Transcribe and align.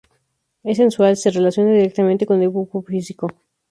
Es 0.63 0.77
sensual, 0.77 1.15
se 1.15 1.29
relaciona 1.29 1.73
directamente 1.73 2.25
con 2.25 2.41
el 2.41 2.51
cuerpo 2.51 2.81
físico. 2.81 3.27